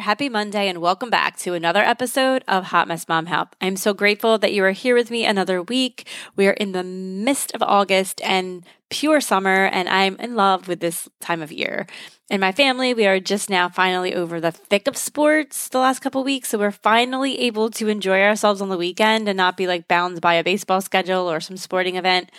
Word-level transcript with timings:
Happy 0.00 0.28
Monday, 0.28 0.68
and 0.68 0.80
welcome 0.80 1.10
back 1.10 1.36
to 1.38 1.54
another 1.54 1.80
episode 1.80 2.44
of 2.46 2.64
Hot 2.64 2.88
Mess 2.88 3.08
Mom 3.08 3.26
Health. 3.26 3.48
I'm 3.60 3.76
so 3.76 3.92
grateful 3.92 4.38
that 4.38 4.52
you 4.52 4.64
are 4.64 4.70
here 4.70 4.94
with 4.94 5.10
me 5.10 5.24
another 5.24 5.62
week. 5.62 6.06
We 6.36 6.46
are 6.46 6.52
in 6.52 6.72
the 6.72 6.84
midst 6.84 7.52
of 7.54 7.62
August, 7.62 8.20
and 8.22 8.64
pure 8.90 9.20
summer 9.20 9.66
and 9.66 9.88
I'm 9.88 10.16
in 10.16 10.34
love 10.34 10.68
with 10.68 10.80
this 10.80 11.08
time 11.20 11.42
of 11.42 11.52
year. 11.52 11.86
In 12.30 12.40
my 12.40 12.52
family, 12.52 12.92
we 12.92 13.06
are 13.06 13.20
just 13.20 13.48
now 13.48 13.70
finally 13.70 14.14
over 14.14 14.38
the 14.38 14.52
thick 14.52 14.86
of 14.86 14.98
sports 14.98 15.70
the 15.70 15.78
last 15.78 16.00
couple 16.00 16.22
weeks. 16.22 16.50
So 16.50 16.58
we're 16.58 16.70
finally 16.70 17.40
able 17.40 17.70
to 17.70 17.88
enjoy 17.88 18.20
ourselves 18.20 18.60
on 18.60 18.68
the 18.68 18.76
weekend 18.76 19.28
and 19.28 19.36
not 19.38 19.56
be 19.56 19.66
like 19.66 19.88
bound 19.88 20.20
by 20.20 20.34
a 20.34 20.44
baseball 20.44 20.82
schedule 20.82 21.30
or 21.30 21.40
some 21.40 21.56
sporting 21.56 21.96
event. 21.96 22.30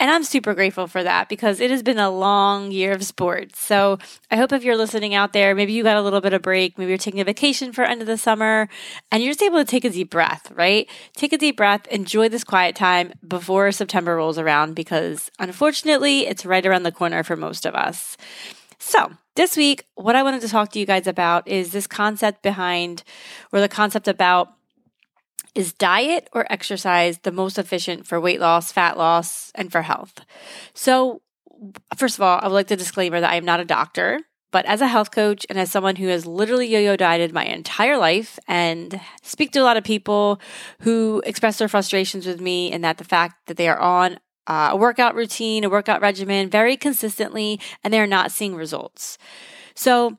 And 0.00 0.10
I'm 0.10 0.24
super 0.24 0.52
grateful 0.52 0.88
for 0.88 1.04
that 1.04 1.28
because 1.28 1.60
it 1.60 1.70
has 1.70 1.84
been 1.84 2.00
a 2.00 2.10
long 2.10 2.72
year 2.72 2.90
of 2.90 3.04
sports. 3.04 3.60
So 3.60 4.00
I 4.32 4.36
hope 4.36 4.52
if 4.52 4.64
you're 4.64 4.76
listening 4.76 5.14
out 5.14 5.32
there, 5.32 5.54
maybe 5.54 5.72
you 5.72 5.84
got 5.84 5.96
a 5.96 6.02
little 6.02 6.20
bit 6.20 6.32
of 6.32 6.42
break, 6.42 6.76
maybe 6.76 6.88
you're 6.88 6.98
taking 6.98 7.20
a 7.20 7.24
vacation 7.24 7.72
for 7.72 7.84
end 7.84 8.00
of 8.00 8.08
the 8.08 8.18
summer 8.18 8.68
and 9.12 9.22
you're 9.22 9.32
just 9.32 9.42
able 9.42 9.58
to 9.58 9.64
take 9.64 9.84
a 9.84 9.90
deep 9.90 10.10
breath, 10.10 10.50
right? 10.56 10.90
Take 11.14 11.32
a 11.32 11.38
deep 11.38 11.56
breath, 11.56 11.86
enjoy 11.86 12.28
this 12.28 12.42
quiet 12.42 12.74
time 12.74 13.12
before 13.26 13.70
September 13.70 14.16
rolls 14.16 14.38
around 14.38 14.74
because 14.74 15.30
unfortunately 15.38 16.26
it's 16.26 16.44
right 16.44 16.66
around 16.66 16.82
the 16.82 16.90
corner 16.90 17.22
for 17.22 17.36
most 17.36 17.64
of 17.64 17.76
us. 17.76 18.16
So, 18.80 19.12
this 19.36 19.56
week, 19.56 19.86
what 19.94 20.16
I 20.16 20.22
wanted 20.22 20.40
to 20.40 20.48
talk 20.48 20.72
to 20.72 20.78
you 20.78 20.86
guys 20.86 21.06
about 21.06 21.46
is 21.46 21.70
this 21.70 21.86
concept 21.86 22.42
behind, 22.42 23.04
or 23.52 23.60
the 23.60 23.68
concept 23.68 24.08
about 24.08 24.54
is 25.54 25.72
diet 25.72 26.28
or 26.32 26.50
exercise 26.50 27.18
the 27.18 27.32
most 27.32 27.58
efficient 27.58 28.06
for 28.06 28.20
weight 28.20 28.40
loss, 28.40 28.72
fat 28.72 28.98
loss, 28.98 29.52
and 29.54 29.70
for 29.70 29.82
health? 29.82 30.20
So, 30.74 31.22
first 31.96 32.18
of 32.18 32.22
all, 32.22 32.40
I 32.42 32.48
would 32.48 32.54
like 32.54 32.66
to 32.68 32.76
disclaimer 32.76 33.20
that 33.20 33.30
I 33.30 33.36
am 33.36 33.44
not 33.44 33.60
a 33.60 33.64
doctor, 33.64 34.20
but 34.50 34.66
as 34.66 34.80
a 34.80 34.86
health 34.86 35.10
coach 35.10 35.46
and 35.48 35.58
as 35.58 35.70
someone 35.70 35.96
who 35.96 36.08
has 36.08 36.26
literally 36.26 36.66
yo 36.66 36.78
yo 36.78 36.96
dieted 36.96 37.32
my 37.32 37.44
entire 37.44 37.98
life 37.98 38.38
and 38.48 39.00
speak 39.22 39.52
to 39.52 39.60
a 39.60 39.64
lot 39.64 39.76
of 39.76 39.84
people 39.84 40.40
who 40.80 41.22
express 41.26 41.58
their 41.58 41.68
frustrations 41.68 42.26
with 42.26 42.40
me 42.40 42.72
and 42.72 42.82
that 42.84 42.98
the 42.98 43.04
fact 43.04 43.46
that 43.46 43.56
they 43.56 43.68
are 43.68 43.78
on 43.78 44.18
uh, 44.46 44.70
a 44.72 44.76
workout 44.76 45.14
routine, 45.14 45.64
a 45.64 45.70
workout 45.70 46.00
regimen 46.00 46.48
very 46.48 46.76
consistently, 46.76 47.60
and 47.82 47.92
they're 47.92 48.06
not 48.06 48.32
seeing 48.32 48.54
results. 48.54 49.18
So, 49.74 50.18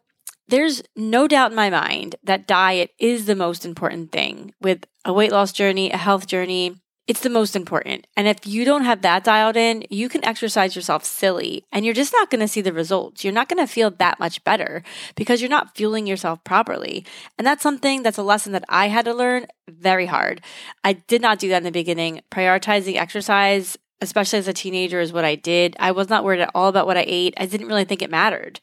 there's 0.50 0.82
no 0.96 1.28
doubt 1.28 1.52
in 1.52 1.56
my 1.56 1.70
mind 1.70 2.16
that 2.24 2.48
diet 2.48 2.92
is 3.00 3.26
the 3.26 3.36
most 3.36 3.66
important 3.66 4.12
thing 4.12 4.54
with 4.62 4.86
a 5.04 5.12
weight 5.12 5.32
loss 5.32 5.52
journey, 5.52 5.92
a 5.92 5.98
health 5.98 6.26
journey. 6.26 6.76
It's 7.06 7.22
the 7.22 7.30
most 7.30 7.56
important. 7.56 8.06
And 8.18 8.28
if 8.28 8.46
you 8.46 8.66
don't 8.66 8.84
have 8.84 9.02
that 9.02 9.24
dialed 9.24 9.56
in, 9.56 9.86
you 9.90 10.10
can 10.10 10.26
exercise 10.26 10.76
yourself 10.76 11.06
silly 11.06 11.64
and 11.72 11.86
you're 11.86 11.94
just 11.94 12.14
not 12.14 12.30
going 12.30 12.42
to 12.42 12.50
see 12.50 12.60
the 12.60 12.74
results. 12.74 13.24
You're 13.24 13.34
not 13.34 13.48
going 13.48 13.66
to 13.66 13.72
feel 13.72 13.92
that 13.92 14.20
much 14.20 14.44
better 14.44 14.84
because 15.16 15.42
you're 15.42 15.50
not 15.50 15.76
fueling 15.76 16.06
yourself 16.06 16.44
properly. 16.44 17.06
And 17.38 17.48
that's 17.48 17.64
something 17.64 18.04
that's 18.04 18.18
a 18.18 18.24
lesson 18.24 18.52
that 18.52 18.66
I 18.68 18.90
had 18.90 19.06
to 19.06 19.14
learn 19.14 19.48
very 19.70 20.06
hard. 20.06 20.42
I 20.84 20.94
did 20.94 21.22
not 21.22 21.40
do 21.40 21.48
that 21.50 21.58
in 21.58 21.64
the 21.64 21.72
beginning. 21.72 22.22
Prioritizing 22.30 22.98
exercise 22.98 23.78
especially 24.02 24.40
as 24.40 24.48
a 24.48 24.54
teenager, 24.54 25.00
is 25.00 25.14
what 25.14 25.26
I 25.26 25.36
did. 25.36 25.76
I 25.80 25.92
was 25.92 26.10
not 26.10 26.24
worried 26.24 26.42
at 26.42 26.52
all 26.54 26.68
about 26.68 26.86
what 26.86 26.98
I 26.98 27.06
ate. 27.08 27.34
I 27.38 27.46
didn't 27.46 27.68
really 27.68 27.86
think 27.86 28.02
it 28.02 28.10
mattered. 28.10 28.60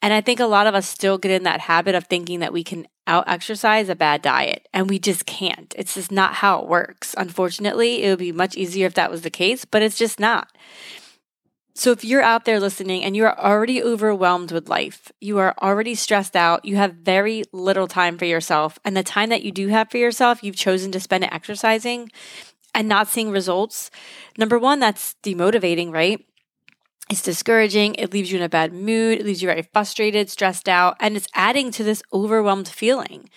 And 0.00 0.12
I 0.12 0.20
think 0.20 0.40
a 0.40 0.46
lot 0.46 0.66
of 0.66 0.74
us 0.74 0.88
still 0.88 1.18
get 1.18 1.30
in 1.30 1.44
that 1.44 1.60
habit 1.60 1.94
of 1.94 2.04
thinking 2.04 2.40
that 2.40 2.52
we 2.52 2.64
can 2.64 2.86
out 3.06 3.24
exercise 3.26 3.88
a 3.88 3.96
bad 3.96 4.22
diet, 4.22 4.68
and 4.72 4.88
we 4.88 4.98
just 4.98 5.26
can't. 5.26 5.74
It's 5.76 5.94
just 5.94 6.12
not 6.12 6.34
how 6.34 6.60
it 6.60 6.68
works. 6.68 7.14
Unfortunately, 7.18 8.04
it 8.04 8.10
would 8.10 8.18
be 8.18 8.32
much 8.32 8.56
easier 8.56 8.86
if 8.86 8.94
that 8.94 9.10
was 9.10 9.22
the 9.22 9.30
case, 9.30 9.64
but 9.64 9.82
it's 9.82 9.98
just 9.98 10.20
not. 10.20 10.48
So, 11.74 11.90
if 11.90 12.04
you're 12.04 12.22
out 12.22 12.44
there 12.44 12.60
listening 12.60 13.02
and 13.02 13.16
you 13.16 13.24
are 13.24 13.38
already 13.38 13.82
overwhelmed 13.82 14.52
with 14.52 14.68
life, 14.68 15.10
you 15.20 15.38
are 15.38 15.54
already 15.62 15.94
stressed 15.94 16.36
out, 16.36 16.66
you 16.66 16.76
have 16.76 16.94
very 16.94 17.44
little 17.50 17.88
time 17.88 18.18
for 18.18 18.26
yourself, 18.26 18.78
and 18.84 18.94
the 18.94 19.02
time 19.02 19.30
that 19.30 19.42
you 19.42 19.50
do 19.50 19.68
have 19.68 19.90
for 19.90 19.96
yourself, 19.96 20.44
you've 20.44 20.54
chosen 20.54 20.92
to 20.92 21.00
spend 21.00 21.24
it 21.24 21.32
exercising, 21.32 22.10
and 22.74 22.88
not 22.88 23.08
seeing 23.08 23.30
results, 23.30 23.90
number 24.38 24.58
one, 24.58 24.80
that's 24.80 25.16
demotivating, 25.22 25.92
right? 25.92 26.24
It's 27.10 27.22
discouraging. 27.22 27.96
It 27.96 28.12
leaves 28.12 28.32
you 28.32 28.38
in 28.38 28.44
a 28.44 28.48
bad 28.48 28.72
mood. 28.72 29.18
It 29.18 29.26
leaves 29.26 29.42
you 29.42 29.48
very 29.48 29.62
frustrated, 29.62 30.30
stressed 30.30 30.68
out, 30.68 30.96
and 30.98 31.16
it's 31.16 31.28
adding 31.34 31.70
to 31.72 31.84
this 31.84 32.02
overwhelmed 32.12 32.68
feeling. 32.68 33.28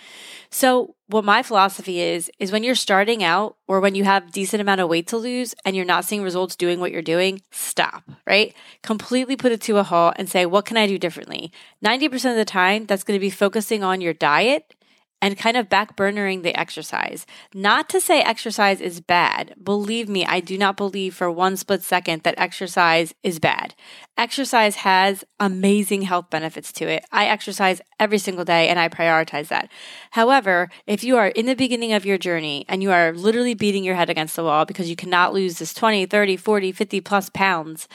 So, 0.50 0.96
what 1.07 1.25
my 1.25 1.44
philosophy 1.44 2.00
is 2.00 2.31
is 2.40 2.51
when 2.51 2.63
you're 2.63 2.75
starting 2.75 3.23
out 3.23 3.57
or 3.68 3.81
when 3.81 3.94
you 3.94 4.06
have 4.06 4.31
decent 4.31 4.62
amount 4.62 4.79
of 4.79 4.88
weight 4.88 5.07
to 5.07 5.18
lose 5.18 5.53
and 5.66 5.75
you're 5.75 5.84
not 5.84 6.06
seeing 6.06 6.23
results 6.23 6.56
doing 6.56 6.79
what 6.79 6.91
you're 6.94 7.02
doing, 7.02 7.41
stop, 7.52 8.03
right? 8.25 8.56
Completely 8.81 9.35
put 9.35 9.52
it 9.52 9.59
to 9.63 9.78
a 9.78 9.84
halt 9.84 10.16
and 10.17 10.29
say, 10.29 10.46
what 10.46 10.66
can 10.66 10.78
I 10.78 10.88
do 10.88 10.97
differently? 10.97 11.52
90% 11.84 12.31
of 12.31 12.38
the 12.38 12.46
time, 12.46 12.85
that's 12.85 13.03
going 13.03 13.17
to 13.17 13.22
be 13.22 13.29
focusing 13.29 13.84
on 13.84 14.00
your 14.00 14.13
diet 14.13 14.73
and 15.21 15.37
kind 15.37 15.57
of 15.57 15.69
backburnering 15.69 16.43
the 16.43 16.57
exercise. 16.57 17.25
Not 17.53 17.89
to 17.89 18.01
say 18.01 18.21
exercise 18.21 18.81
is 18.81 19.01
bad. 19.01 19.55
Believe 19.63 20.07
me, 20.07 20.25
I 20.25 20.39
do 20.39 20.57
not 20.57 20.77
believe 20.77 21.15
for 21.15 21.31
one 21.31 21.57
split 21.57 21.83
second 21.83 22.23
that 22.23 22.35
exercise 22.37 23.13
is 23.23 23.39
bad. 23.39 23.73
Exercise 24.17 24.75
has 24.77 25.23
amazing 25.39 26.03
health 26.03 26.29
benefits 26.29 26.71
to 26.73 26.87
it. 26.87 27.05
I 27.11 27.25
exercise 27.25 27.81
every 27.99 28.17
single 28.17 28.45
day 28.45 28.69
and 28.69 28.79
I 28.79 28.87
prioritize 28.87 29.47
that. 29.47 29.69
However, 30.11 30.69
if 30.85 31.03
you 31.03 31.17
are 31.17 31.27
in 31.27 31.45
the 31.45 31.55
beginning 31.55 31.93
of 31.93 32.05
your 32.05 32.17
journey 32.17 32.65
and 32.69 32.83
you 32.83 32.91
are 32.91 33.11
literally 33.11 33.53
beating 33.53 33.83
your 33.83 33.95
head 33.95 34.09
against 34.09 34.35
the 34.35 34.43
wall 34.43 34.65
because 34.65 34.89
you 34.89 34.95
cannot 34.95 35.33
lose 35.33 35.59
this 35.59 35.73
20, 35.73 36.05
30, 36.05 36.37
40, 36.37 36.71
50 36.71 37.01
plus 37.01 37.29
pounds 37.29 37.87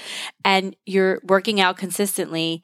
and 0.45 0.75
you're 0.85 1.21
working 1.25 1.61
out 1.61 1.77
consistently, 1.77 2.63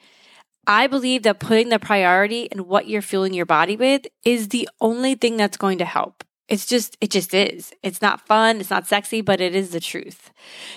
I 0.67 0.87
believe 0.87 1.23
that 1.23 1.41
putting 1.41 1.69
the 1.69 1.79
priority 1.79 2.43
in 2.45 2.67
what 2.67 2.89
you're 2.89 3.03
fueling 3.03 3.35
your 3.35 3.47
body 3.47 3.77
with 3.77 4.07
is 4.25 4.49
the 4.49 4.69
only 4.81 5.15
thing 5.15 5.37
that's 5.37 5.57
going 5.57 5.79
to 5.79 5.85
help. 5.85 6.25
It's 6.49 6.67
just, 6.67 6.97
it 7.01 7.11
just 7.11 7.35
is. 7.35 7.73
It's 7.83 8.01
not 8.01 8.25
fun, 8.27 8.61
it's 8.61 8.71
not 8.71 8.87
sexy, 8.87 9.21
but 9.21 9.41
it 9.41 9.55
is 9.55 9.71
the 9.71 9.81
truth. 9.81 10.31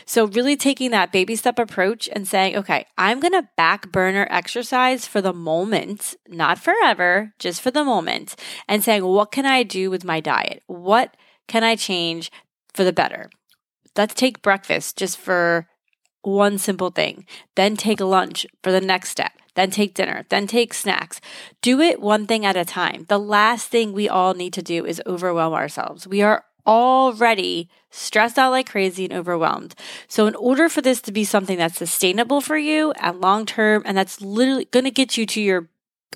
So, 0.05 0.25
really 0.25 0.57
taking 0.57 0.89
that 0.91 1.11
baby 1.11 1.35
step 1.35 1.59
approach 1.59 2.09
and 2.11 2.27
saying, 2.27 2.55
okay, 2.55 2.87
I'm 2.97 3.19
going 3.19 3.33
to 3.33 3.47
back 3.55 3.91
burner 3.91 4.27
exercise 4.31 5.05
for 5.05 5.21
the 5.21 5.33
moment, 5.33 6.15
not 6.27 6.57
forever, 6.57 7.33
just 7.37 7.61
for 7.61 7.69
the 7.69 7.83
moment, 7.83 8.35
and 8.67 8.83
saying, 8.83 9.05
what 9.05 9.31
can 9.31 9.45
I 9.45 9.61
do 9.61 9.91
with 9.91 10.03
my 10.03 10.19
diet? 10.19 10.63
What 10.65 11.15
can 11.47 11.63
I 11.63 11.75
change 11.75 12.31
for 12.73 12.83
the 12.83 12.93
better? 12.93 13.29
Let's 13.95 14.15
take 14.15 14.41
breakfast 14.41 14.97
just 14.97 15.17
for 15.17 15.67
one 16.21 16.57
simple 16.57 16.89
thing, 16.89 17.25
then 17.55 17.75
take 17.75 17.99
lunch 17.99 18.45
for 18.61 18.71
the 18.71 18.81
next 18.81 19.09
step 19.09 19.31
then 19.59 19.71
take 19.71 19.93
dinner, 19.93 20.25
then 20.29 20.47
take 20.47 20.73
snacks. 20.73 21.19
Do 21.61 21.81
it 21.81 21.99
one 21.99 22.25
thing 22.27 22.45
at 22.45 22.55
a 22.55 22.63
time. 22.63 23.05
The 23.09 23.19
last 23.19 23.67
thing 23.67 23.91
we 23.91 24.07
all 24.07 24.33
need 24.33 24.53
to 24.53 24.61
do 24.61 24.85
is 24.85 25.01
overwhelm 25.05 25.53
ourselves. 25.53 26.07
We 26.07 26.21
are 26.21 26.45
already 26.65 27.69
stressed 27.89 28.39
out 28.39 28.51
like 28.51 28.69
crazy 28.69 29.03
and 29.03 29.13
overwhelmed. 29.13 29.75
So, 30.07 30.27
in 30.27 30.35
order 30.35 30.69
for 30.69 30.81
this 30.81 31.01
to 31.01 31.11
be 31.11 31.25
something 31.25 31.57
that's 31.57 31.77
sustainable 31.77 32.39
for 32.39 32.57
you 32.57 32.91
and 32.93 33.19
long 33.19 33.45
term, 33.45 33.83
and 33.85 33.97
that's 33.97 34.21
literally 34.21 34.65
going 34.65 34.85
to 34.85 34.91
get 34.91 35.17
you 35.17 35.25
to 35.25 35.41
your 35.41 35.67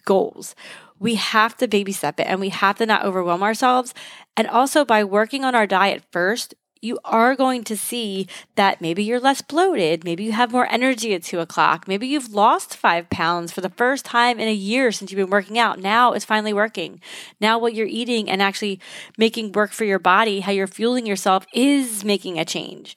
goals, 0.06 0.56
we 0.98 1.16
have 1.16 1.58
to 1.58 1.68
baby 1.68 1.92
step 1.92 2.22
it 2.22 2.28
and 2.28 2.40
we 2.40 2.50
have 2.50 2.78
to 2.78 2.86
not 2.86 3.04
overwhelm 3.04 3.44
ourselves. 3.44 3.94
And 4.38 4.48
also 4.48 4.86
by 4.86 5.04
working 5.04 5.44
on 5.44 5.54
our 5.54 5.68
diet 5.68 6.04
first, 6.12 6.56
you 6.84 7.00
are 7.06 7.36
going 7.36 7.64
to 7.64 7.78
see 7.78 8.28
that 8.56 8.82
maybe 8.82 9.04
you're 9.04 9.20
less 9.20 9.42
bloated. 9.42 10.04
Maybe 10.04 10.24
you 10.24 10.32
have 10.34 10.52
more 10.52 10.68
energy 10.72 11.14
at 11.14 11.24
two 11.24 11.40
o'clock. 11.40 11.88
Maybe 11.88 12.08
you've 12.08 12.34
lost 12.34 12.76
five 12.76 13.10
pounds 13.10 13.52
for 13.52 13.62
the 13.62 13.70
first 13.70 14.06
time 14.06 14.40
in 14.40 14.48
a 14.48 14.54
year 14.54 14.92
since 14.92 15.12
you've 15.12 15.18
been 15.18 15.30
working 15.30 15.58
out. 15.58 15.80
Now 15.80 16.14
it's 16.14 16.26
finally 16.26 16.54
working. 16.54 17.02
Now, 17.40 17.58
what 17.58 17.74
you're 17.74 17.88
eating 17.88 18.30
and 18.30 18.42
actually 18.42 18.80
making 19.18 19.54
work 19.54 19.72
for 19.72 19.86
your 19.86 20.00
body, 20.00 20.42
how 20.42 20.52
you're 20.52 20.68
fueling 20.68 21.06
yourself, 21.06 21.46
is 21.54 22.04
making 22.04 22.38
a 22.38 22.46
change 22.46 22.96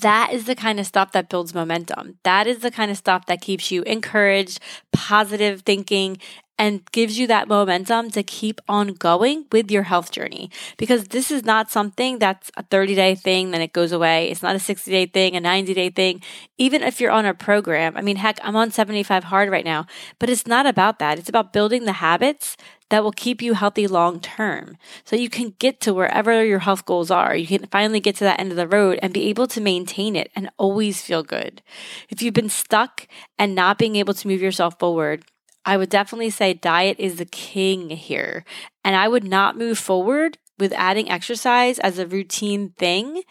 that 0.00 0.30
is 0.32 0.44
the 0.44 0.54
kind 0.54 0.78
of 0.78 0.86
stuff 0.86 1.12
that 1.12 1.28
builds 1.28 1.54
momentum. 1.54 2.18
That 2.22 2.46
is 2.46 2.60
the 2.60 2.70
kind 2.70 2.90
of 2.90 2.96
stuff 2.96 3.26
that 3.26 3.40
keeps 3.40 3.70
you 3.70 3.82
encouraged, 3.82 4.60
positive 4.92 5.62
thinking, 5.62 6.18
and 6.60 6.84
gives 6.92 7.18
you 7.18 7.26
that 7.26 7.48
momentum 7.48 8.10
to 8.10 8.22
keep 8.22 8.60
on 8.68 8.88
going 8.88 9.46
with 9.50 9.70
your 9.70 9.84
health 9.84 10.12
journey. 10.12 10.50
Because 10.76 11.04
this 11.04 11.30
is 11.30 11.42
not 11.42 11.70
something 11.70 12.18
that's 12.18 12.50
a 12.54 12.62
30 12.64 12.94
day 12.94 13.14
thing, 13.14 13.50
then 13.50 13.62
it 13.62 13.72
goes 13.72 13.92
away. 13.92 14.30
It's 14.30 14.42
not 14.42 14.54
a 14.54 14.58
60 14.58 14.90
day 14.90 15.06
thing, 15.06 15.34
a 15.34 15.40
90 15.40 15.72
day 15.72 15.88
thing. 15.88 16.22
Even 16.58 16.82
if 16.82 17.00
you're 17.00 17.10
on 17.10 17.24
a 17.24 17.32
program, 17.32 17.96
I 17.96 18.02
mean, 18.02 18.16
heck, 18.16 18.38
I'm 18.42 18.56
on 18.56 18.70
75 18.70 19.24
hard 19.24 19.48
right 19.48 19.64
now, 19.64 19.86
but 20.18 20.28
it's 20.28 20.46
not 20.46 20.66
about 20.66 20.98
that. 20.98 21.18
It's 21.18 21.30
about 21.30 21.54
building 21.54 21.86
the 21.86 21.94
habits 21.94 22.58
that 22.90 23.02
will 23.02 23.12
keep 23.12 23.40
you 23.40 23.54
healthy 23.54 23.86
long 23.86 24.20
term. 24.20 24.76
So 25.04 25.16
you 25.16 25.30
can 25.30 25.54
get 25.58 25.80
to 25.80 25.94
wherever 25.94 26.44
your 26.44 26.58
health 26.58 26.84
goals 26.84 27.10
are. 27.10 27.34
You 27.34 27.46
can 27.46 27.68
finally 27.68 28.00
get 28.00 28.16
to 28.16 28.24
that 28.24 28.38
end 28.38 28.50
of 28.50 28.56
the 28.56 28.68
road 28.68 28.98
and 29.00 29.14
be 29.14 29.28
able 29.30 29.46
to 29.46 29.62
maintain 29.62 30.14
it 30.14 30.30
and 30.36 30.50
always 30.58 31.00
feel 31.00 31.22
good. 31.22 31.62
If 32.10 32.20
you've 32.20 32.34
been 32.34 32.50
stuck 32.50 33.06
and 33.38 33.54
not 33.54 33.78
being 33.78 33.96
able 33.96 34.12
to 34.12 34.28
move 34.28 34.42
yourself 34.42 34.78
forward, 34.78 35.24
I 35.64 35.76
would 35.76 35.90
definitely 35.90 36.30
say 36.30 36.54
diet 36.54 36.96
is 36.98 37.16
the 37.16 37.24
king 37.24 37.90
here. 37.90 38.44
And 38.84 38.96
I 38.96 39.08
would 39.08 39.24
not 39.24 39.58
move 39.58 39.78
forward 39.78 40.38
with 40.58 40.72
adding 40.74 41.10
exercise 41.10 41.78
as 41.78 41.98
a 41.98 42.06
routine 42.06 42.70
thing 42.78 43.22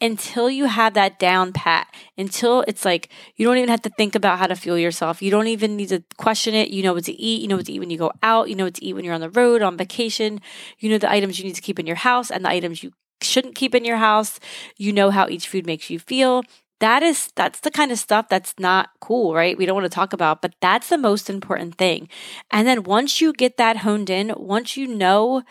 until 0.00 0.48
you 0.48 0.66
have 0.66 0.94
that 0.94 1.18
down 1.18 1.52
pat, 1.52 1.86
until 2.16 2.64
it's 2.68 2.84
like 2.84 3.10
you 3.36 3.46
don't 3.46 3.58
even 3.58 3.68
have 3.68 3.82
to 3.82 3.90
think 3.90 4.14
about 4.14 4.38
how 4.38 4.46
to 4.46 4.56
fuel 4.56 4.78
yourself. 4.78 5.20
You 5.20 5.30
don't 5.30 5.48
even 5.48 5.76
need 5.76 5.88
to 5.90 6.02
question 6.16 6.54
it. 6.54 6.70
You 6.70 6.82
know 6.82 6.94
what 6.94 7.04
to 7.04 7.12
eat. 7.12 7.42
You 7.42 7.48
know 7.48 7.56
what 7.56 7.66
to 7.66 7.72
eat 7.72 7.80
when 7.80 7.90
you 7.90 7.98
go 7.98 8.12
out. 8.22 8.48
You 8.48 8.54
know 8.54 8.64
what 8.64 8.74
to 8.74 8.84
eat 8.84 8.94
when 8.94 9.04
you're 9.04 9.14
on 9.14 9.20
the 9.20 9.30
road, 9.30 9.62
on 9.62 9.76
vacation. 9.76 10.40
You 10.78 10.90
know 10.90 10.98
the 10.98 11.10
items 11.10 11.38
you 11.38 11.44
need 11.44 11.56
to 11.56 11.60
keep 11.62 11.78
in 11.78 11.86
your 11.86 11.96
house 11.96 12.30
and 12.30 12.44
the 12.44 12.50
items 12.50 12.82
you 12.82 12.92
shouldn't 13.20 13.54
keep 13.54 13.74
in 13.74 13.84
your 13.84 13.96
house. 13.96 14.38
You 14.76 14.92
know 14.92 15.10
how 15.10 15.28
each 15.28 15.48
food 15.48 15.66
makes 15.66 15.90
you 15.90 15.98
feel 15.98 16.42
that 16.80 17.02
is 17.02 17.30
that's 17.34 17.60
the 17.60 17.70
kind 17.70 17.90
of 17.90 17.98
stuff 17.98 18.28
that's 18.28 18.54
not 18.58 18.90
cool 19.00 19.34
right? 19.34 19.58
We 19.58 19.66
don't 19.66 19.76
want 19.76 19.90
to 19.90 19.94
talk 19.94 20.12
about 20.12 20.42
but 20.42 20.54
that's 20.60 20.88
the 20.88 20.98
most 20.98 21.28
important 21.28 21.76
thing. 21.76 22.08
And 22.50 22.66
then 22.66 22.82
once 22.82 23.20
you 23.20 23.32
get 23.32 23.56
that 23.56 23.78
honed 23.78 24.10
in 24.10 24.32
once 24.36 24.76
you 24.76 24.86
know 24.86 25.42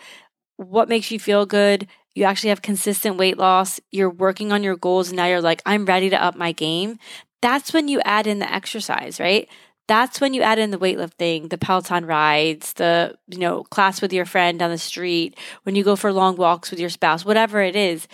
what 0.56 0.88
makes 0.88 1.10
you 1.10 1.18
feel 1.18 1.46
good 1.46 1.86
you 2.14 2.24
actually 2.24 2.48
have 2.48 2.62
consistent 2.62 3.16
weight 3.16 3.38
loss 3.38 3.78
you're 3.92 4.10
working 4.10 4.50
on 4.50 4.64
your 4.64 4.76
goals 4.76 5.08
and 5.08 5.16
now 5.16 5.26
you're 5.26 5.40
like 5.40 5.62
i'm 5.64 5.84
ready 5.84 6.10
to 6.10 6.20
up 6.20 6.34
my 6.34 6.50
game 6.50 6.98
that's 7.40 7.72
when 7.72 7.88
you 7.88 8.00
add 8.04 8.26
in 8.26 8.38
the 8.38 8.52
exercise 8.52 9.20
right? 9.20 9.48
That's 9.86 10.20
when 10.20 10.34
you 10.34 10.42
add 10.42 10.58
in 10.58 10.70
the 10.70 10.78
weightlifting, 10.78 11.48
the 11.48 11.56
Peloton 11.56 12.04
rides, 12.04 12.74
the, 12.74 13.16
you 13.26 13.38
know, 13.38 13.62
class 13.64 14.02
with 14.02 14.12
your 14.12 14.26
friend 14.26 14.60
on 14.60 14.70
the 14.70 14.76
street, 14.76 15.38
when 15.62 15.74
you 15.74 15.82
go 15.82 15.96
for 15.96 16.12
long 16.12 16.36
walks 16.36 16.70
with 16.70 16.78
your 16.78 16.90
spouse, 16.90 17.24
whatever 17.24 17.62
it 17.62 17.74
is 17.74 18.06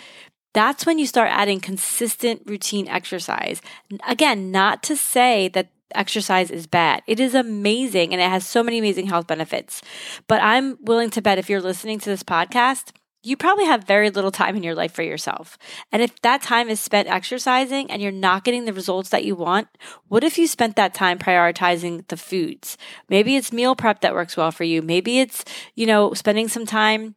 that's 0.55 0.85
when 0.85 0.97
you 0.97 1.05
start 1.05 1.29
adding 1.31 1.59
consistent 1.59 2.41
routine 2.45 2.87
exercise. 2.87 3.61
Again, 4.07 4.51
not 4.51 4.81
to 4.83 4.95
say 4.95 5.49
that 5.49 5.69
exercise 5.93 6.49
is 6.49 6.65
bad. 6.65 7.03
It 7.05 7.19
is 7.19 7.35
amazing 7.35 8.13
and 8.13 8.21
it 8.21 8.29
has 8.29 8.47
so 8.47 8.63
many 8.63 8.79
amazing 8.79 9.07
health 9.07 9.27
benefits. 9.27 9.81
But 10.27 10.41
I'm 10.41 10.77
willing 10.81 11.09
to 11.11 11.21
bet 11.21 11.37
if 11.37 11.49
you're 11.49 11.61
listening 11.61 11.99
to 11.99 12.09
this 12.09 12.23
podcast, 12.23 12.91
you 13.21 13.35
probably 13.35 13.65
have 13.65 13.83
very 13.83 14.11
little 14.11 14.31
time 14.31 14.55
in 14.55 14.63
your 14.63 14.75
life 14.75 14.93
for 14.93 15.01
yourself. 15.01 15.57
And 15.91 16.01
if 16.01 16.21
that 16.21 16.41
time 16.41 16.69
is 16.69 16.79
spent 16.79 17.09
exercising 17.09 17.89
and 17.91 18.01
you're 18.01 18.11
not 18.11 18.43
getting 18.43 18.65
the 18.65 18.73
results 18.73 19.09
that 19.09 19.25
you 19.25 19.35
want, 19.35 19.67
what 20.07 20.23
if 20.23 20.37
you 20.37 20.47
spent 20.47 20.75
that 20.75 20.93
time 20.93 21.17
prioritizing 21.17 22.07
the 22.07 22.17
foods? 22.17 22.77
Maybe 23.09 23.35
it's 23.35 23.51
meal 23.51 23.75
prep 23.75 24.01
that 24.01 24.13
works 24.13 24.37
well 24.37 24.51
for 24.51 24.63
you. 24.63 24.81
Maybe 24.81 25.19
it's, 25.19 25.43
you 25.73 25.85
know, 25.87 26.13
spending 26.13 26.47
some 26.47 26.65
time 26.65 27.15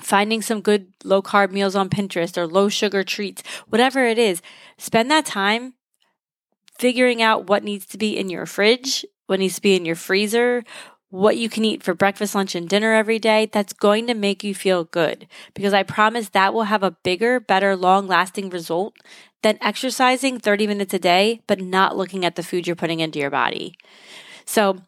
finding 0.00 0.42
some 0.42 0.60
good 0.60 0.92
low 1.04 1.22
carb 1.22 1.50
meals 1.50 1.76
on 1.76 1.88
Pinterest 1.88 2.36
or 2.36 2.46
low 2.46 2.68
sugar 2.68 3.04
treats, 3.04 3.42
whatever 3.68 4.06
it 4.06 4.18
is, 4.18 4.42
spend 4.78 5.10
that 5.10 5.26
time 5.26 5.74
figuring 6.78 7.22
out 7.22 7.46
what 7.46 7.64
needs 7.64 7.86
to 7.86 7.98
be 7.98 8.16
in 8.16 8.28
your 8.28 8.46
fridge, 8.46 9.04
what 9.26 9.38
needs 9.38 9.56
to 9.56 9.62
be 9.62 9.76
in 9.76 9.84
your 9.84 9.94
freezer, 9.94 10.64
what 11.10 11.36
you 11.36 11.48
can 11.48 11.64
eat 11.64 11.82
for 11.82 11.94
breakfast, 11.94 12.34
lunch, 12.34 12.54
and 12.54 12.68
dinner 12.68 12.94
every 12.94 13.18
day. 13.18 13.48
That's 13.52 13.74
going 13.74 14.06
to 14.06 14.14
make 14.14 14.42
you 14.42 14.54
feel 14.54 14.84
good 14.84 15.28
because 15.54 15.74
I 15.74 15.82
promise 15.82 16.30
that 16.30 16.54
will 16.54 16.64
have 16.64 16.82
a 16.82 16.96
bigger, 17.02 17.38
better, 17.38 17.76
long 17.76 18.06
lasting 18.06 18.48
result 18.48 18.94
than 19.42 19.58
exercising 19.60 20.38
30 20.38 20.66
minutes 20.66 20.94
a 20.94 20.98
day, 20.98 21.42
but 21.46 21.60
not 21.60 21.96
looking 21.96 22.24
at 22.24 22.36
the 22.36 22.42
food 22.42 22.66
you're 22.66 22.76
putting 22.76 23.00
into 23.00 23.18
your 23.18 23.30
body. 23.30 23.76
So 24.46 24.78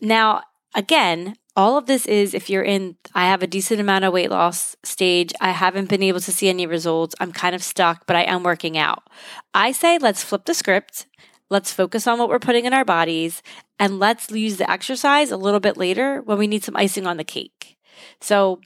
now, 0.00 0.42
again, 0.74 1.36
all 1.56 1.78
of 1.78 1.86
this 1.86 2.06
is 2.06 2.34
if 2.34 2.50
you're 2.50 2.62
in, 2.62 2.96
I 3.14 3.26
have 3.26 3.42
a 3.42 3.46
decent 3.46 3.80
amount 3.80 4.04
of 4.04 4.12
weight 4.12 4.30
loss 4.30 4.76
stage. 4.82 5.32
I 5.40 5.50
haven't 5.50 5.88
been 5.88 6.02
able 6.02 6.20
to 6.20 6.32
see 6.32 6.48
any 6.48 6.66
results. 6.66 7.14
I'm 7.20 7.32
kind 7.32 7.54
of 7.54 7.62
stuck, 7.62 8.06
but 8.06 8.16
I 8.16 8.22
am 8.22 8.42
working 8.42 8.76
out. 8.76 9.04
I 9.52 9.72
say 9.72 9.98
let's 9.98 10.24
flip 10.24 10.44
the 10.46 10.54
script. 10.54 11.06
Let's 11.50 11.72
focus 11.72 12.06
on 12.06 12.18
what 12.18 12.28
we're 12.28 12.38
putting 12.38 12.64
in 12.64 12.72
our 12.72 12.84
bodies 12.84 13.42
and 13.78 13.98
let's 13.98 14.30
use 14.30 14.56
the 14.56 14.70
exercise 14.70 15.30
a 15.30 15.36
little 15.36 15.60
bit 15.60 15.76
later 15.76 16.22
when 16.22 16.38
we 16.38 16.46
need 16.46 16.64
some 16.64 16.76
icing 16.76 17.06
on 17.06 17.16
the 17.16 17.24
cake. 17.24 17.76
So 18.20 18.60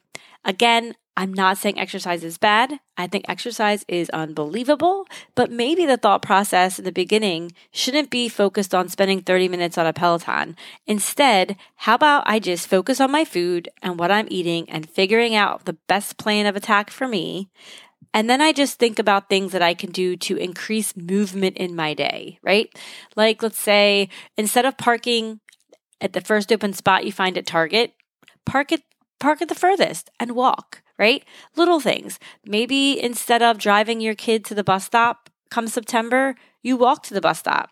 again, 0.44 0.94
I'm 1.19 1.35
not 1.35 1.59
saying 1.59 1.81
exercise 1.81 2.23
is 2.23 2.38
bad. 2.38 2.79
I 2.97 3.09
think 3.09 3.25
exercise 3.26 3.85
is 3.88 4.09
unbelievable, 4.11 5.05
but 5.35 5.50
maybe 5.50 5.85
the 5.85 5.97
thought 5.97 6.23
process 6.23 6.79
in 6.79 6.85
the 6.85 6.93
beginning 6.93 7.50
shouldn't 7.73 8.09
be 8.09 8.29
focused 8.29 8.73
on 8.73 8.88
spending 8.88 9.23
30 9.23 9.49
minutes 9.49 9.76
on 9.76 9.85
a 9.85 9.93
Peloton. 9.93 10.56
Instead, 10.87 11.56
how 11.75 11.97
about 11.97 12.23
I 12.25 12.38
just 12.38 12.69
focus 12.69 13.00
on 13.00 13.11
my 13.11 13.25
food 13.25 13.69
and 13.82 13.99
what 13.99 14.12
I'm 14.12 14.29
eating 14.31 14.70
and 14.70 14.88
figuring 14.88 15.35
out 15.35 15.65
the 15.65 15.73
best 15.88 16.19
plan 16.19 16.47
of 16.47 16.55
attack 16.55 16.88
for 16.88 17.09
me? 17.09 17.49
And 18.14 18.31
then 18.31 18.41
I 18.41 18.53
just 18.53 18.79
think 18.79 19.00
about 19.00 19.29
things 19.29 19.50
that 19.50 19.61
I 19.61 19.75
can 19.75 19.91
do 19.91 20.17
to 20.19 20.37
increase 20.37 20.97
movement 20.97 21.56
in 21.56 21.75
my 21.75 21.94
day, 21.94 22.38
right? 22.44 22.71
Like, 23.17 23.43
let's 23.43 23.59
say 23.59 24.09
instead 24.37 24.64
of 24.64 24.79
parking 24.79 25.41
at 26.00 26.12
the 26.12 26.21
first 26.21 26.53
open 26.53 26.75
spot 26.75 27.05
you 27.05 27.11
find 27.11 27.37
at 27.37 27.45
Target, 27.45 27.95
park 28.47 28.71
it 28.71 28.85
park 29.19 29.42
at 29.42 29.49
the 29.49 29.54
furthest 29.57 30.11
and 30.21 30.37
walk 30.37 30.81
right? 30.99 31.25
Little 31.57 31.81
things. 31.81 32.19
Maybe 32.45 33.00
instead 33.00 33.43
of 33.43 33.59
driving 33.59 34.00
your 34.00 34.14
kid 34.14 34.45
to 34.47 34.55
the 34.55 34.64
bus 34.64 34.85
stop 34.85 35.31
come 35.50 35.69
September, 35.69 36.35
you 36.62 36.76
walk 36.76 37.02
to 37.05 37.14
the 37.14 37.21
bus 37.21 37.38
stop. 37.38 37.71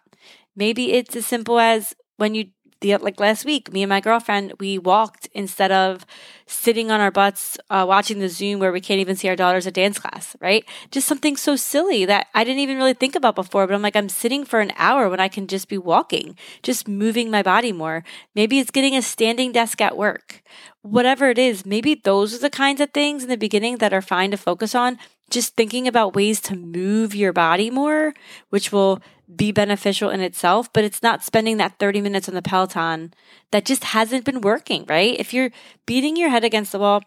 Maybe 0.55 0.93
it's 0.93 1.15
as 1.17 1.27
simple 1.27 1.59
as 1.59 1.95
when 2.17 2.35
you 2.35 2.47
the 2.87 2.97
like 2.99 3.19
last 3.21 3.45
week, 3.45 3.73
me 3.73 3.83
and 3.83 3.89
my 3.89 4.01
girlfriend 4.01 4.53
we 4.61 4.79
walked 4.79 5.29
instead 5.35 5.73
of 5.73 6.07
sitting 6.47 6.91
on 6.91 7.01
our 7.01 7.11
butts 7.11 7.59
uh, 7.71 7.85
watching 7.87 8.21
the 8.21 8.29
Zoom 8.29 8.61
where 8.61 8.73
we 8.73 8.81
can't 8.81 9.01
even 9.01 9.17
see 9.17 9.29
our 9.29 9.37
daughters 9.37 9.67
at 9.67 9.75
dance 9.75 9.99
class, 9.99 10.37
right? 10.41 10.65
Just 10.91 11.09
something 11.09 11.37
so 11.37 11.57
silly 11.57 12.05
that 12.05 12.29
I 12.35 12.45
didn't 12.45 12.61
even 12.61 12.77
really 12.77 12.95
think 12.95 13.17
about 13.17 13.35
before. 13.35 13.67
But 13.67 13.75
I'm 13.75 13.83
like, 13.83 13.97
I'm 13.97 14.09
sitting 14.09 14.45
for 14.45 14.61
an 14.61 14.73
hour 14.77 15.09
when 15.09 15.21
I 15.21 15.29
can 15.29 15.47
just 15.47 15.69
be 15.69 15.79
walking, 15.79 16.37
just 16.63 16.87
moving 16.87 17.31
my 17.31 17.43
body 17.43 17.73
more. 17.73 18.05
Maybe 18.35 18.59
it's 18.59 18.71
getting 18.71 18.95
a 18.95 19.03
standing 19.03 19.53
desk 19.53 19.81
at 19.81 19.97
work. 19.97 20.43
Whatever 20.83 21.29
it 21.31 21.39
is, 21.39 21.67
maybe 21.67 21.95
those 21.95 22.35
are 22.35 22.39
the 22.39 22.51
kinds 22.51 22.81
of 22.81 22.91
things 22.91 23.25
in 23.25 23.29
the 23.29 23.37
beginning 23.37 23.79
that 23.79 23.93
are 23.93 24.03
fine 24.03 24.31
to 24.31 24.37
focus 24.37 24.75
on. 24.75 24.99
Just 25.29 25.57
thinking 25.57 25.89
about 25.89 26.15
ways 26.15 26.41
to 26.43 26.55
move 26.55 27.13
your 27.13 27.33
body 27.33 27.69
more, 27.69 28.15
which 28.51 28.71
will 28.71 29.03
be 29.35 29.53
beneficial 29.53 30.11
in 30.11 30.21
itself, 30.21 30.73
but 30.73 30.85
it's 30.85 31.03
not 31.03 31.25
spending 31.25 31.57
that 31.57 31.79
30 31.79 32.01
minutes 32.01 32.29
on 32.29 32.35
the 32.35 32.43
Peloton 32.43 33.13
that 33.51 33.65
just 33.65 33.85
hasn't 33.85 34.25
been 34.25 34.41
working, 34.41 34.85
right? 34.89 35.19
If 35.19 35.35
you're 35.35 35.51
beating 35.85 36.17
your 36.17 36.31
head 36.31 36.45
against 36.45 36.73
the 36.73 36.79
wall, 36.79 37.03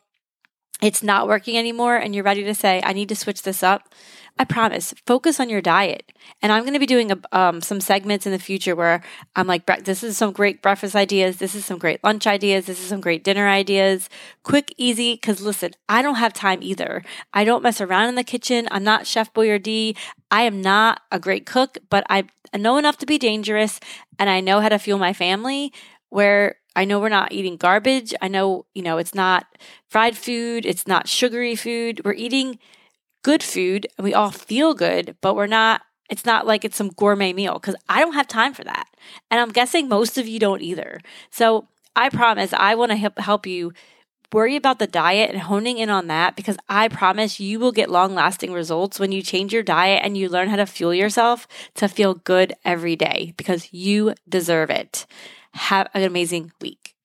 it's 0.82 1.04
not 1.04 1.28
working 1.28 1.58
anymore, 1.58 1.98
and 1.98 2.16
you're 2.16 2.24
ready 2.24 2.44
to 2.44 2.56
say, 2.56 2.82
I 2.84 2.94
need 2.94 3.10
to 3.10 3.16
switch 3.16 3.42
this 3.44 3.64
up, 3.64 3.94
I 4.42 4.46
promise, 4.46 4.94
focus 5.06 5.38
on 5.42 5.50
your 5.50 5.62
diet. 5.62 6.14
And 6.42 6.54
I'm 6.54 6.64
going 6.64 6.74
to 6.74 6.80
be 6.80 6.86
doing 6.86 7.12
a, 7.12 7.20
um, 7.34 7.62
some 7.62 7.82
segments 7.82 8.26
in 8.26 8.32
the 8.32 8.40
future 8.40 8.74
where 8.74 9.02
I'm 9.36 9.48
like, 9.48 9.66
this 9.84 10.02
is 10.02 10.16
some 10.16 10.32
great 10.32 10.62
breakfast 10.62 10.96
ideas. 10.96 11.38
This 11.38 11.56
is 11.56 11.66
some 11.66 11.78
great 11.78 12.02
lunch 12.06 12.26
ideas. 12.26 12.66
This 12.66 12.80
is 12.80 12.88
some 12.88 13.02
great 13.02 13.26
dinner 13.26 13.50
ideas. 13.50 14.10
Quick, 14.44 14.74
easy. 14.78 15.18
Cause 15.18 15.42
listen, 15.42 15.72
I 15.90 16.02
don't 16.02 16.16
have 16.16 16.32
time 16.32 16.60
either. 16.62 17.04
I 17.34 17.44
don't 17.44 17.64
mess 17.64 17.82
around 17.82 18.08
in 18.08 18.16
the 18.16 18.24
kitchen. 18.24 18.70
I'm 18.72 18.86
not 18.86 19.06
Chef 19.06 19.34
Boyardee. 19.34 19.98
I 20.32 20.44
am 20.44 20.62
not 20.62 21.02
a 21.12 21.20
great 21.20 21.46
cook, 21.46 21.78
but 21.90 22.06
I 22.10 22.28
know 22.58 22.78
enough 22.78 22.98
to 23.00 23.06
be 23.06 23.18
dangerous 23.18 23.82
and 24.18 24.30
I 24.30 24.40
know 24.40 24.62
how 24.62 24.70
to 24.70 24.80
fuel 24.80 25.00
my 25.00 25.12
family 25.12 25.74
where 26.08 26.56
I 26.76 26.86
know 26.86 27.00
we're 27.00 27.10
not 27.10 27.32
eating 27.32 27.58
garbage. 27.58 28.14
I 28.22 28.28
know, 28.28 28.66
you 28.74 28.82
know, 28.82 28.98
it's 28.98 29.16
not 29.16 29.48
fried 29.90 30.16
food. 30.16 30.66
It's 30.66 30.88
not 30.88 31.08
sugary 31.08 31.56
food. 31.56 32.02
We're 32.06 32.14
eating 32.14 32.60
good 33.24 33.44
food 33.44 33.88
and 33.98 34.06
we 34.06 34.14
all 34.14 34.32
feel 34.32 34.74
good, 34.74 35.16
but 35.22 35.36
we're 35.36 35.48
not, 35.48 35.82
it's 36.10 36.26
not 36.26 36.48
like 36.48 36.64
it's 36.64 36.78
some 36.78 36.90
gourmet 36.90 37.34
meal 37.34 37.54
because 37.54 37.76
I 37.88 38.00
don't 38.00 38.14
have 38.14 38.28
time 38.28 38.54
for 38.54 38.64
that. 38.64 38.88
And 39.30 39.40
I'm 39.40 39.52
guessing 39.52 39.90
most 39.90 40.18
of 40.18 40.28
you 40.28 40.40
don't 40.40 40.62
either. 40.62 41.00
So 41.30 41.68
I 41.96 42.10
promise 42.10 42.54
I 42.54 42.76
want 42.76 42.92
to 42.92 43.22
help 43.22 43.46
you 43.46 43.74
worry 44.32 44.56
about 44.56 44.80
the 44.80 44.88
diet 44.88 45.32
and 45.32 45.40
honing 45.40 45.80
in 45.80 45.90
on 45.90 46.08
that 46.08 46.36
because 46.36 46.58
I 46.68 46.88
promise 46.88 47.40
you 47.40 47.60
will 47.60 47.72
get 47.72 47.90
long 47.90 48.14
lasting 48.14 48.54
results 48.54 49.00
when 49.00 49.12
you 49.12 49.22
change 49.22 49.52
your 49.52 49.64
diet 49.64 50.02
and 50.04 50.16
you 50.16 50.30
learn 50.30 50.50
how 50.50 50.58
to 50.58 50.66
fuel 50.66 50.94
yourself 50.94 51.48
to 51.76 51.88
feel 51.88 52.14
good 52.14 52.54
every 52.64 52.96
day 52.96 53.34
because 53.38 53.74
you 53.74 54.14
deserve 54.28 54.70
it. 54.70 55.08
Have 55.54 55.88
an 55.94 56.04
amazing 56.04 56.52
week. 56.62 56.96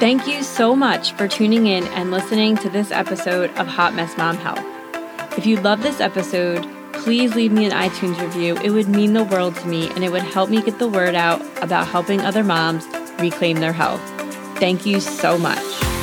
Thank 0.00 0.26
you 0.26 0.42
so 0.42 0.74
much 0.74 1.12
for 1.12 1.28
tuning 1.28 1.66
in 1.66 1.86
and 1.88 2.10
listening 2.10 2.56
to 2.58 2.68
this 2.68 2.90
episode 2.90 3.50
of 3.56 3.66
Hot 3.66 3.94
Mess 3.94 4.16
Mom 4.16 4.36
Health. 4.36 4.64
If 5.38 5.46
you 5.46 5.56
love 5.56 5.82
this 5.82 6.00
episode, 6.00 6.66
please 6.92 7.34
leave 7.34 7.52
me 7.52 7.64
an 7.64 7.72
iTunes 7.72 8.20
review. 8.20 8.56
It 8.58 8.70
would 8.70 8.88
mean 8.88 9.12
the 9.12 9.24
world 9.24 9.56
to 9.56 9.66
me 9.66 9.90
and 9.90 10.04
it 10.04 10.10
would 10.10 10.22
help 10.22 10.50
me 10.50 10.62
get 10.62 10.78
the 10.78 10.88
word 10.88 11.14
out 11.14 11.40
about 11.62 11.86
helping 11.86 12.20
other 12.20 12.44
moms 12.44 12.86
reclaim 13.18 13.58
their 13.58 13.72
health. 13.72 14.02
Thank 14.58 14.86
you 14.86 15.00
so 15.00 15.38
much. 15.38 15.93